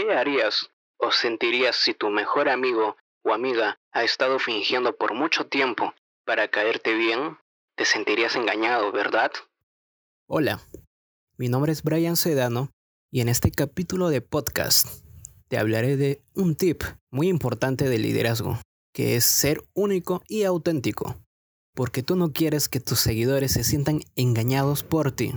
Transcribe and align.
¿Qué 0.00 0.14
harías 0.14 0.70
o 0.96 1.12
sentirías 1.12 1.76
si 1.76 1.92
tu 1.92 2.08
mejor 2.08 2.48
amigo 2.48 2.96
o 3.22 3.34
amiga 3.34 3.78
ha 3.92 4.02
estado 4.02 4.38
fingiendo 4.38 4.96
por 4.96 5.12
mucho 5.12 5.46
tiempo 5.46 5.92
para 6.24 6.48
caerte 6.48 6.94
bien? 6.94 7.36
Te 7.76 7.84
sentirías 7.84 8.34
engañado, 8.34 8.92
¿verdad? 8.92 9.30
Hola, 10.26 10.58
mi 11.36 11.50
nombre 11.50 11.72
es 11.72 11.82
Brian 11.82 12.16
Sedano 12.16 12.70
y 13.12 13.20
en 13.20 13.28
este 13.28 13.50
capítulo 13.50 14.08
de 14.08 14.22
podcast 14.22 15.04
te 15.48 15.58
hablaré 15.58 15.98
de 15.98 16.22
un 16.34 16.56
tip 16.56 16.82
muy 17.10 17.28
importante 17.28 17.86
de 17.86 17.98
liderazgo, 17.98 18.58
que 18.94 19.16
es 19.16 19.26
ser 19.26 19.60
único 19.74 20.22
y 20.28 20.44
auténtico, 20.44 21.16
porque 21.74 22.02
tú 22.02 22.16
no 22.16 22.32
quieres 22.32 22.70
que 22.70 22.80
tus 22.80 23.00
seguidores 23.00 23.52
se 23.52 23.64
sientan 23.64 24.00
engañados 24.16 24.82
por 24.82 25.12
ti. 25.12 25.34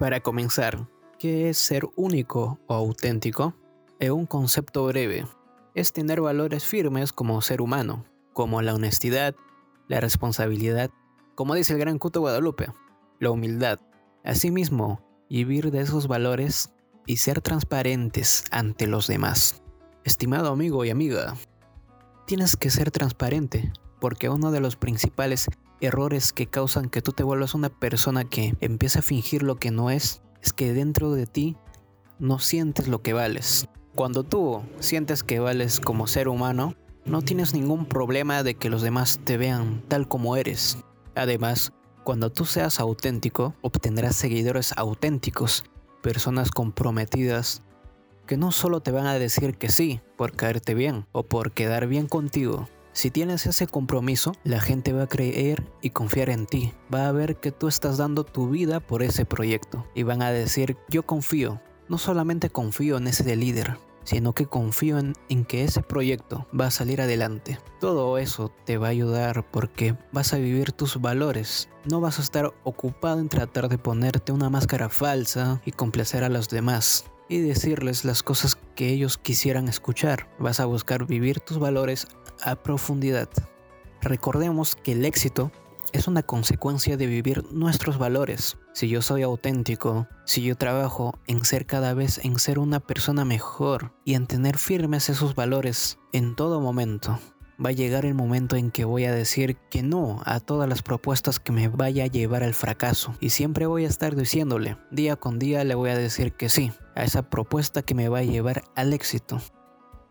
Para 0.00 0.20
comenzar, 0.20 0.88
¿qué 1.18 1.50
es 1.50 1.58
ser 1.58 1.86
único 1.94 2.58
o 2.66 2.72
auténtico? 2.72 3.54
Es 3.98 4.08
un 4.08 4.24
concepto 4.24 4.86
breve. 4.86 5.26
Es 5.74 5.92
tener 5.92 6.22
valores 6.22 6.64
firmes 6.64 7.12
como 7.12 7.42
ser 7.42 7.60
humano, 7.60 8.06
como 8.32 8.62
la 8.62 8.74
honestidad, 8.74 9.34
la 9.88 10.00
responsabilidad, 10.00 10.90
como 11.34 11.54
dice 11.54 11.74
el 11.74 11.80
gran 11.80 11.98
Cuto 11.98 12.20
Guadalupe, 12.20 12.72
la 13.18 13.30
humildad. 13.30 13.78
Asimismo, 14.24 15.02
vivir 15.28 15.70
de 15.70 15.82
esos 15.82 16.08
valores 16.08 16.72
y 17.06 17.18
ser 17.18 17.42
transparentes 17.42 18.44
ante 18.50 18.86
los 18.86 19.06
demás. 19.06 19.62
Estimado 20.04 20.50
amigo 20.50 20.82
y 20.86 20.88
amiga, 20.88 21.34
tienes 22.26 22.56
que 22.56 22.70
ser 22.70 22.90
transparente, 22.90 23.70
porque 24.00 24.28
uno 24.28 24.50
de 24.50 24.60
los 24.60 24.76
principales 24.76 25.46
errores 25.80 26.32
que 26.32 26.46
causan 26.46 26.88
que 26.88 27.02
tú 27.02 27.12
te 27.12 27.22
vuelvas 27.22 27.54
una 27.54 27.68
persona 27.68 28.24
que 28.24 28.54
empieza 28.60 29.00
a 29.00 29.02
fingir 29.02 29.42
lo 29.42 29.56
que 29.56 29.70
no 29.70 29.90
es, 29.90 30.22
es 30.42 30.52
que 30.52 30.72
dentro 30.72 31.12
de 31.12 31.26
ti 31.26 31.56
no 32.18 32.38
sientes 32.38 32.88
lo 32.88 33.02
que 33.02 33.12
vales. 33.12 33.66
Cuando 33.94 34.22
tú 34.22 34.62
sientes 34.78 35.22
que 35.22 35.40
vales 35.40 35.80
como 35.80 36.06
ser 36.06 36.28
humano, 36.28 36.74
no 37.04 37.22
tienes 37.22 37.54
ningún 37.54 37.86
problema 37.86 38.42
de 38.42 38.54
que 38.54 38.70
los 38.70 38.82
demás 38.82 39.20
te 39.24 39.36
vean 39.36 39.82
tal 39.88 40.06
como 40.06 40.36
eres. 40.36 40.78
Además, 41.14 41.72
cuando 42.04 42.30
tú 42.30 42.44
seas 42.44 42.78
auténtico, 42.80 43.54
obtendrás 43.62 44.16
seguidores 44.16 44.72
auténticos, 44.76 45.64
personas 46.02 46.50
comprometidas, 46.50 47.62
que 48.26 48.36
no 48.36 48.52
solo 48.52 48.80
te 48.80 48.92
van 48.92 49.06
a 49.06 49.18
decir 49.18 49.56
que 49.56 49.70
sí 49.70 50.00
por 50.16 50.32
caerte 50.36 50.74
bien 50.74 51.06
o 51.12 51.24
por 51.24 51.52
quedar 51.52 51.88
bien 51.88 52.06
contigo, 52.06 52.68
si 52.92 53.10
tienes 53.10 53.46
ese 53.46 53.66
compromiso, 53.66 54.32
la 54.44 54.60
gente 54.60 54.92
va 54.92 55.04
a 55.04 55.08
creer 55.08 55.64
y 55.80 55.90
confiar 55.90 56.30
en 56.30 56.46
ti. 56.46 56.72
Va 56.92 57.08
a 57.08 57.12
ver 57.12 57.36
que 57.36 57.52
tú 57.52 57.68
estás 57.68 57.98
dando 57.98 58.24
tu 58.24 58.48
vida 58.48 58.80
por 58.80 59.02
ese 59.02 59.24
proyecto. 59.24 59.86
Y 59.94 60.02
van 60.02 60.22
a 60.22 60.32
decir, 60.32 60.76
yo 60.88 61.04
confío. 61.04 61.60
No 61.88 61.98
solamente 61.98 62.50
confío 62.50 62.96
en 62.96 63.06
ese 63.06 63.36
líder, 63.36 63.78
sino 64.04 64.32
que 64.32 64.46
confío 64.46 64.98
en, 64.98 65.14
en, 65.28 65.44
que 65.44 65.64
ese 65.64 65.82
proyecto 65.82 66.46
va 66.58 66.66
a 66.66 66.70
salir 66.70 67.00
adelante. 67.00 67.58
Todo 67.80 68.18
eso 68.18 68.52
te 68.64 68.78
va 68.78 68.88
a 68.88 68.90
ayudar 68.90 69.48
porque 69.50 69.96
vas 70.12 70.32
a 70.32 70.38
vivir 70.38 70.72
tus 70.72 71.00
valores. 71.00 71.68
No 71.88 72.00
vas 72.00 72.18
a 72.18 72.22
estar 72.22 72.52
ocupado 72.64 73.20
en 73.20 73.28
tratar 73.28 73.68
de 73.68 73.78
ponerte 73.78 74.32
una 74.32 74.50
máscara 74.50 74.88
falsa 74.88 75.60
y 75.64 75.72
complacer 75.72 76.24
a 76.24 76.28
los 76.28 76.48
demás 76.48 77.04
y 77.30 77.38
decirles 77.38 78.04
las 78.04 78.22
cosas 78.24 78.56
que 78.80 78.88
ellos 78.88 79.18
quisieran 79.18 79.68
escuchar. 79.68 80.26
Vas 80.38 80.58
a 80.58 80.64
buscar 80.64 81.04
vivir 81.04 81.40
tus 81.40 81.58
valores 81.58 82.08
a 82.42 82.56
profundidad. 82.56 83.28
Recordemos 84.00 84.74
que 84.74 84.92
el 84.92 85.04
éxito 85.04 85.52
es 85.92 86.08
una 86.08 86.22
consecuencia 86.22 86.96
de 86.96 87.04
vivir 87.04 87.44
nuestros 87.52 87.98
valores. 87.98 88.56
Si 88.72 88.88
yo 88.88 89.02
soy 89.02 89.20
auténtico, 89.20 90.08
si 90.24 90.40
yo 90.40 90.56
trabajo 90.56 91.18
en 91.26 91.44
ser 91.44 91.66
cada 91.66 91.92
vez 91.92 92.24
en 92.24 92.38
ser 92.38 92.58
una 92.58 92.80
persona 92.80 93.26
mejor 93.26 93.92
y 94.06 94.14
en 94.14 94.26
tener 94.26 94.56
firmes 94.56 95.10
esos 95.10 95.34
valores 95.34 95.98
en 96.12 96.34
todo 96.34 96.58
momento, 96.62 97.18
va 97.64 97.70
a 97.70 97.72
llegar 97.72 98.04
el 98.04 98.14
momento 98.14 98.56
en 98.56 98.70
que 98.70 98.84
voy 98.84 99.04
a 99.04 99.14
decir 99.14 99.56
que 99.70 99.82
no 99.82 100.22
a 100.24 100.40
todas 100.40 100.68
las 100.68 100.82
propuestas 100.82 101.40
que 101.40 101.52
me 101.52 101.68
vaya 101.68 102.04
a 102.04 102.08
llevar 102.08 102.42
al 102.42 102.54
fracaso. 102.54 103.14
Y 103.20 103.30
siempre 103.30 103.66
voy 103.66 103.84
a 103.84 103.88
estar 103.88 104.16
diciéndole, 104.16 104.76
día 104.90 105.16
con 105.16 105.38
día 105.38 105.64
le 105.64 105.74
voy 105.74 105.90
a 105.90 105.98
decir 105.98 106.32
que 106.32 106.48
sí 106.48 106.72
a 106.94 107.04
esa 107.04 107.22
propuesta 107.22 107.82
que 107.82 107.94
me 107.94 108.08
va 108.08 108.18
a 108.18 108.24
llevar 108.24 108.64
al 108.74 108.92
éxito. 108.92 109.40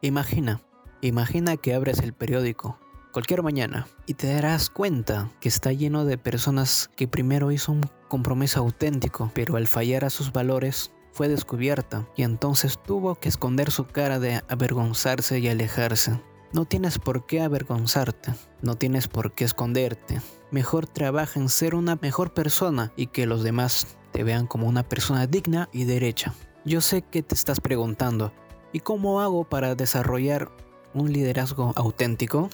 Imagina, 0.00 0.60
Imagina 1.00 1.56
que 1.56 1.74
abres 1.74 2.00
el 2.00 2.12
periódico 2.12 2.76
cualquier 3.12 3.44
mañana 3.44 3.86
y 4.06 4.14
te 4.14 4.32
darás 4.32 4.68
cuenta 4.68 5.30
que 5.40 5.48
está 5.48 5.72
lleno 5.72 6.04
de 6.04 6.18
personas 6.18 6.90
que 6.96 7.06
primero 7.06 7.52
hizo 7.52 7.70
un 7.70 7.88
compromiso 8.08 8.58
auténtico, 8.58 9.30
pero 9.32 9.56
al 9.56 9.68
fallar 9.68 10.04
a 10.04 10.10
sus 10.10 10.32
valores 10.32 10.90
fue 11.12 11.28
descubierta 11.28 12.08
y 12.16 12.24
entonces 12.24 12.80
tuvo 12.84 13.14
que 13.14 13.28
esconder 13.28 13.70
su 13.70 13.86
cara 13.86 14.18
de 14.18 14.42
avergonzarse 14.48 15.38
y 15.38 15.48
alejarse. 15.48 16.20
No 16.50 16.64
tienes 16.64 16.98
por 16.98 17.26
qué 17.26 17.42
avergonzarte, 17.42 18.32
no 18.62 18.74
tienes 18.74 19.06
por 19.06 19.32
qué 19.32 19.44
esconderte. 19.44 20.22
Mejor 20.50 20.86
trabaja 20.86 21.38
en 21.38 21.50
ser 21.50 21.74
una 21.74 21.96
mejor 21.96 22.32
persona 22.32 22.90
y 22.96 23.08
que 23.08 23.26
los 23.26 23.42
demás 23.42 23.98
te 24.12 24.22
vean 24.22 24.46
como 24.46 24.66
una 24.66 24.88
persona 24.88 25.26
digna 25.26 25.68
y 25.72 25.84
derecha. 25.84 26.32
Yo 26.64 26.80
sé 26.80 27.02
que 27.02 27.22
te 27.22 27.34
estás 27.34 27.60
preguntando, 27.60 28.32
¿y 28.72 28.80
cómo 28.80 29.20
hago 29.20 29.44
para 29.44 29.74
desarrollar 29.74 30.50
un 30.94 31.12
liderazgo 31.12 31.74
auténtico? 31.76 32.48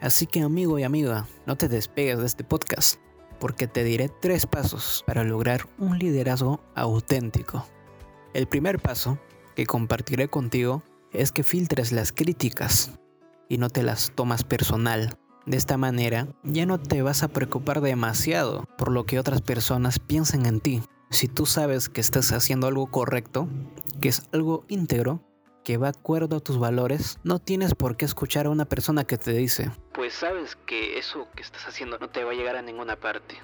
Así 0.00 0.26
que 0.26 0.40
amigo 0.40 0.80
y 0.80 0.82
amiga, 0.82 1.28
no 1.46 1.56
te 1.56 1.68
despegues 1.68 2.18
de 2.18 2.26
este 2.26 2.42
podcast, 2.42 2.98
porque 3.38 3.68
te 3.68 3.84
diré 3.84 4.08
tres 4.08 4.44
pasos 4.46 5.04
para 5.06 5.22
lograr 5.22 5.68
un 5.78 6.00
liderazgo 6.00 6.60
auténtico. 6.74 7.64
El 8.34 8.48
primer 8.48 8.80
paso 8.80 9.20
que 9.54 9.66
compartiré 9.66 10.26
contigo 10.26 10.82
es 11.12 11.30
que 11.30 11.44
filtres 11.44 11.92
las 11.92 12.10
críticas 12.10 12.90
y 13.48 13.58
no 13.58 13.70
te 13.70 13.82
las 13.82 14.12
tomas 14.14 14.44
personal. 14.44 15.18
De 15.46 15.56
esta 15.56 15.76
manera 15.76 16.26
ya 16.42 16.66
no 16.66 16.78
te 16.78 17.02
vas 17.02 17.22
a 17.22 17.28
preocupar 17.28 17.80
demasiado 17.80 18.64
por 18.76 18.90
lo 18.90 19.04
que 19.04 19.18
otras 19.18 19.42
personas 19.42 19.98
piensen 19.98 20.46
en 20.46 20.60
ti. 20.60 20.82
Si 21.10 21.28
tú 21.28 21.46
sabes 21.46 21.88
que 21.88 22.00
estás 22.00 22.32
haciendo 22.32 22.66
algo 22.66 22.90
correcto, 22.90 23.48
que 24.00 24.08
es 24.08 24.28
algo 24.32 24.64
íntegro, 24.68 25.22
que 25.64 25.76
va 25.76 25.88
acuerdo 25.88 26.36
a 26.36 26.40
tus 26.40 26.58
valores, 26.58 27.18
no 27.24 27.38
tienes 27.38 27.74
por 27.74 27.96
qué 27.96 28.04
escuchar 28.04 28.46
a 28.46 28.50
una 28.50 28.64
persona 28.64 29.04
que 29.04 29.18
te 29.18 29.32
dice, 29.32 29.70
pues 29.92 30.14
sabes 30.14 30.56
que 30.66 30.98
eso 30.98 31.26
que 31.34 31.42
estás 31.42 31.66
haciendo 31.66 31.98
no 31.98 32.08
te 32.08 32.22
va 32.22 32.32
a 32.32 32.34
llegar 32.34 32.56
a 32.56 32.62
ninguna 32.62 32.96
parte. 32.96 33.36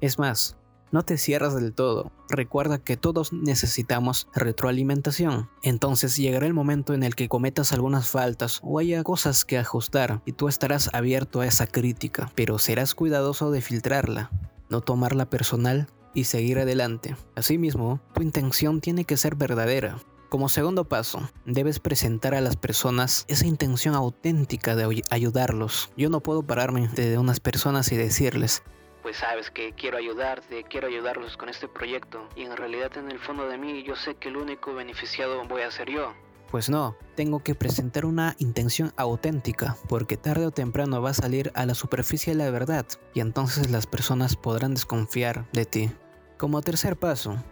Es 0.00 0.18
más, 0.18 0.56
no 0.90 1.02
te 1.02 1.18
cierras 1.18 1.54
del 1.54 1.72
todo. 1.72 2.10
Recuerda 2.28 2.78
que 2.78 2.96
todos 2.96 3.32
necesitamos 3.32 4.28
retroalimentación. 4.34 5.48
Entonces 5.62 6.16
llegará 6.16 6.46
el 6.46 6.54
momento 6.54 6.94
en 6.94 7.02
el 7.02 7.14
que 7.14 7.28
cometas 7.28 7.72
algunas 7.72 8.08
faltas 8.08 8.60
o 8.62 8.78
haya 8.78 9.02
cosas 9.02 9.44
que 9.44 9.58
ajustar 9.58 10.22
y 10.24 10.32
tú 10.32 10.48
estarás 10.48 10.90
abierto 10.92 11.40
a 11.40 11.46
esa 11.46 11.66
crítica, 11.66 12.30
pero 12.34 12.58
serás 12.58 12.94
cuidadoso 12.94 13.50
de 13.50 13.60
filtrarla, 13.60 14.30
no 14.70 14.80
tomarla 14.80 15.30
personal 15.30 15.88
y 16.14 16.24
seguir 16.24 16.58
adelante. 16.58 17.16
Asimismo, 17.36 18.00
tu 18.14 18.22
intención 18.22 18.80
tiene 18.80 19.04
que 19.04 19.16
ser 19.16 19.36
verdadera. 19.36 19.98
Como 20.28 20.50
segundo 20.50 20.84
paso, 20.84 21.22
debes 21.46 21.78
presentar 21.78 22.34
a 22.34 22.42
las 22.42 22.56
personas 22.56 23.24
esa 23.28 23.46
intención 23.46 23.94
auténtica 23.94 24.76
de 24.76 25.02
ayudarlos. 25.08 25.90
Yo 25.96 26.10
no 26.10 26.20
puedo 26.20 26.42
pararme 26.42 26.88
de 26.88 27.16
unas 27.16 27.40
personas 27.40 27.90
y 27.92 27.96
decirles, 27.96 28.62
pues 29.08 29.20
sabes 29.20 29.50
que 29.50 29.72
quiero 29.72 29.96
ayudarte, 29.96 30.64
quiero 30.64 30.86
ayudarlos 30.86 31.38
con 31.38 31.48
este 31.48 31.66
proyecto 31.66 32.28
y 32.36 32.42
en 32.42 32.54
realidad 32.54 32.94
en 32.98 33.10
el 33.10 33.18
fondo 33.18 33.48
de 33.48 33.56
mí 33.56 33.82
yo 33.82 33.96
sé 33.96 34.16
que 34.16 34.28
el 34.28 34.36
único 34.36 34.74
beneficiado 34.74 35.42
voy 35.48 35.62
a 35.62 35.70
ser 35.70 35.88
yo. 35.88 36.12
Pues 36.50 36.68
no, 36.68 36.94
tengo 37.14 37.42
que 37.42 37.54
presentar 37.54 38.04
una 38.04 38.36
intención 38.38 38.92
auténtica, 38.98 39.78
porque 39.88 40.18
tarde 40.18 40.44
o 40.44 40.50
temprano 40.50 41.00
va 41.00 41.08
a 41.08 41.14
salir 41.14 41.50
a 41.54 41.64
la 41.64 41.74
superficie 41.74 42.34
la 42.34 42.50
verdad, 42.50 42.84
y 43.14 43.20
entonces 43.20 43.70
las 43.70 43.86
personas 43.86 44.36
podrán 44.36 44.74
desconfiar 44.74 45.50
de 45.52 45.64
ti. 45.64 45.90
Como 46.36 46.60
tercer 46.60 46.98
paso, 46.98 47.42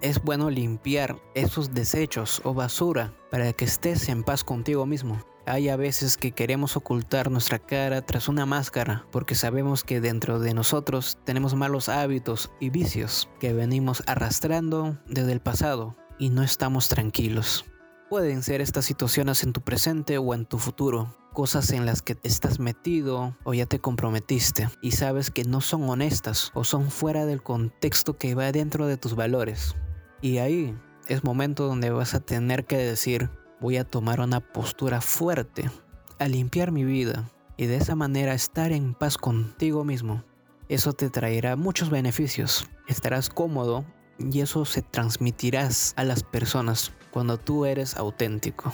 es 0.00 0.22
bueno 0.22 0.48
limpiar 0.48 1.18
esos 1.34 1.74
desechos 1.74 2.40
o 2.44 2.54
basura 2.54 3.12
para 3.30 3.52
que 3.52 3.66
estés 3.66 4.08
en 4.08 4.24
paz 4.24 4.42
contigo 4.42 4.86
mismo. 4.86 5.20
Hay 5.46 5.68
a 5.68 5.76
veces 5.76 6.16
que 6.16 6.32
queremos 6.32 6.74
ocultar 6.74 7.30
nuestra 7.30 7.58
cara 7.58 8.00
tras 8.00 8.28
una 8.28 8.46
máscara 8.46 9.04
porque 9.12 9.34
sabemos 9.34 9.84
que 9.84 10.00
dentro 10.00 10.38
de 10.38 10.54
nosotros 10.54 11.18
tenemos 11.24 11.54
malos 11.54 11.90
hábitos 11.90 12.50
y 12.60 12.70
vicios 12.70 13.28
que 13.40 13.52
venimos 13.52 14.02
arrastrando 14.06 14.98
desde 15.06 15.32
el 15.32 15.40
pasado 15.40 15.96
y 16.18 16.30
no 16.30 16.42
estamos 16.42 16.88
tranquilos. 16.88 17.66
Pueden 18.08 18.42
ser 18.42 18.62
estas 18.62 18.86
situaciones 18.86 19.42
en 19.42 19.52
tu 19.52 19.60
presente 19.60 20.16
o 20.16 20.32
en 20.32 20.46
tu 20.46 20.58
futuro, 20.58 21.14
cosas 21.34 21.72
en 21.72 21.84
las 21.84 22.00
que 22.00 22.16
estás 22.22 22.58
metido 22.58 23.36
o 23.44 23.52
ya 23.52 23.66
te 23.66 23.80
comprometiste 23.80 24.70
y 24.80 24.92
sabes 24.92 25.30
que 25.30 25.44
no 25.44 25.60
son 25.60 25.90
honestas 25.90 26.52
o 26.54 26.64
son 26.64 26.90
fuera 26.90 27.26
del 27.26 27.42
contexto 27.42 28.16
que 28.16 28.34
va 28.34 28.50
dentro 28.50 28.86
de 28.86 28.96
tus 28.96 29.14
valores. 29.14 29.76
Y 30.22 30.38
ahí 30.38 30.74
es 31.06 31.22
momento 31.22 31.66
donde 31.66 31.90
vas 31.90 32.14
a 32.14 32.20
tener 32.20 32.64
que 32.64 32.78
decir, 32.78 33.28
voy 33.64 33.78
a 33.78 33.84
tomar 33.84 34.20
una 34.20 34.40
postura 34.40 35.00
fuerte, 35.00 35.70
a 36.18 36.28
limpiar 36.28 36.70
mi 36.70 36.84
vida, 36.84 37.30
y 37.56 37.64
de 37.64 37.76
esa 37.76 37.94
manera 37.94 38.34
estar 38.34 38.72
en 38.72 38.92
paz 38.92 39.16
contigo 39.16 39.84
mismo. 39.84 40.22
Eso 40.68 40.92
te 40.92 41.08
traerá 41.08 41.56
muchos 41.56 41.88
beneficios. 41.88 42.66
Estarás 42.88 43.30
cómodo 43.30 43.86
y 44.18 44.42
eso 44.42 44.66
se 44.66 44.82
transmitirás 44.82 45.94
a 45.96 46.04
las 46.04 46.22
personas 46.22 46.92
cuando 47.10 47.38
tú 47.38 47.64
eres 47.64 47.96
auténtico. 47.96 48.70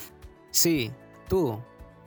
Sí, 0.50 0.90
tú. 1.28 1.60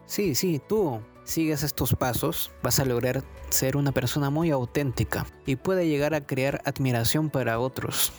Sí, 0.05 0.35
sí, 0.35 0.61
tú. 0.67 0.99
Sigues 1.23 1.63
estos 1.63 1.95
pasos, 1.95 2.51
vas 2.63 2.81
a 2.81 2.85
lograr 2.85 3.23
ser 3.47 3.77
una 3.77 3.93
persona 3.93 4.29
muy 4.29 4.51
auténtica 4.51 5.25
y 5.45 5.55
puede 5.55 5.87
llegar 5.87 6.13
a 6.15 6.25
crear 6.25 6.61
admiración 6.65 7.29
para 7.29 7.59
otros. 7.59 8.11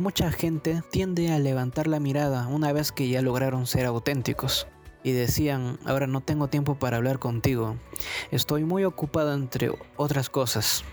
Mucha 0.00 0.30
gente 0.30 0.80
tiende 0.92 1.32
a 1.32 1.40
levantar 1.40 1.88
la 1.88 1.98
mirada 1.98 2.46
una 2.46 2.72
vez 2.72 2.92
que 2.92 3.08
ya 3.08 3.20
lograron 3.20 3.66
ser 3.66 3.84
auténticos 3.84 4.68
y 5.02 5.10
decían, 5.10 5.76
ahora 5.84 6.06
no 6.06 6.20
tengo 6.20 6.46
tiempo 6.46 6.78
para 6.78 6.98
hablar 6.98 7.18
contigo, 7.18 7.76
estoy 8.30 8.62
muy 8.62 8.84
ocupado 8.84 9.34
entre 9.34 9.72
otras 9.96 10.30
cosas. 10.30 10.84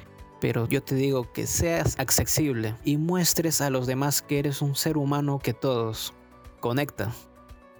Pero 0.41 0.67
yo 0.67 0.81
te 0.81 0.95
digo 0.95 1.31
que 1.31 1.45
seas 1.45 1.99
accesible 1.99 2.75
y 2.83 2.97
muestres 2.97 3.61
a 3.61 3.69
los 3.69 3.85
demás 3.85 4.23
que 4.23 4.39
eres 4.39 4.63
un 4.63 4.73
ser 4.73 4.97
humano 4.97 5.37
que 5.37 5.53
todos. 5.53 6.15
Conecta, 6.59 7.13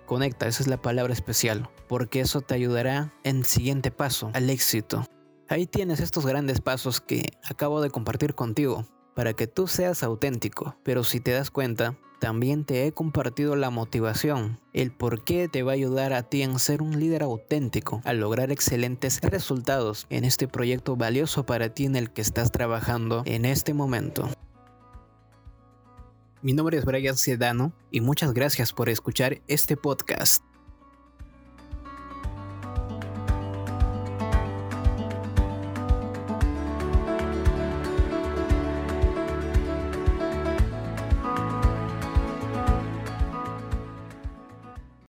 conecta, 0.06 0.46
esa 0.48 0.62
es 0.62 0.68
la 0.68 0.80
palabra 0.80 1.14
especial, 1.14 1.68
porque 1.88 2.20
eso 2.20 2.42
te 2.42 2.54
ayudará 2.54 3.12
en 3.24 3.38
el 3.38 3.46
siguiente 3.46 3.90
paso, 3.90 4.30
al 4.36 4.52
éxito. 4.52 5.08
Ahí 5.50 5.66
tienes 5.66 6.02
estos 6.02 6.24
grandes 6.28 6.62
pasos 6.62 7.02
que 7.02 7.32
acabo 7.44 7.82
de 7.82 7.90
compartir 7.90 8.36
contigo, 8.36 8.86
para 9.16 9.34
que 9.34 9.48
tú 9.48 9.66
seas 9.66 10.04
auténtico, 10.04 10.76
pero 10.84 11.04
si 11.04 11.20
te 11.20 11.32
das 11.32 11.50
cuenta, 11.50 11.98
también 12.20 12.66
te 12.66 12.86
he 12.86 12.92
compartido 12.92 13.56
la 13.56 13.70
motivación, 13.70 14.60
el 14.74 14.92
por 14.92 15.24
qué 15.24 15.48
te 15.48 15.64
va 15.64 15.72
a 15.72 15.76
ayudar 15.76 16.14
a 16.14 16.24
ti 16.24 16.44
en 16.44 16.60
ser 16.60 16.82
un 16.82 17.00
líder 17.00 17.24
auténtico, 17.24 18.02
a 18.04 18.14
lograr 18.14 18.52
excelentes 18.52 19.22
resultados 19.22 20.06
en 20.10 20.26
este 20.26 20.48
proyecto 20.48 20.96
valioso 20.96 21.46
para 21.46 21.70
ti 21.70 21.86
en 21.86 21.96
el 21.96 22.12
que 22.12 22.22
estás 22.22 22.52
trabajando 22.52 23.24
en 23.26 23.46
este 23.46 23.74
momento. 23.74 24.30
Mi 26.42 26.54
nombre 26.54 26.78
es 26.78 26.86
Brian 26.86 27.18
Sedano 27.18 27.74
y 27.90 28.02
muchas 28.02 28.34
gracias 28.34 28.72
por 28.72 28.90
escuchar 28.90 29.42
este 29.48 29.78
podcast. 29.78 30.44